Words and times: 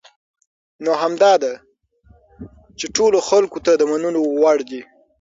نو 0.83 0.91
همدا 1.01 1.33
ده 1.43 1.53
چې 2.79 2.85
ټولو 2.95 3.17
خلکو 3.29 3.57
ته 3.65 3.71
د 3.75 3.81
منلو 3.91 4.21
وړ 4.41 4.57
دي. 4.69 4.81